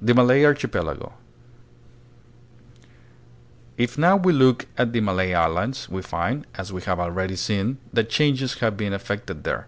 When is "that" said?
7.92-8.08